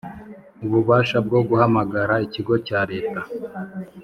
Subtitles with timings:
[0.65, 3.19] ububasha bwo guhamagara ikigo cya Leta